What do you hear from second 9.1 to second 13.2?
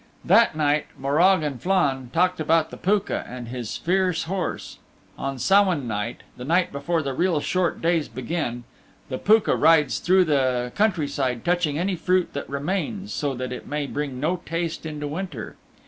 Pooka rides through the countryside touching any fruit that remains,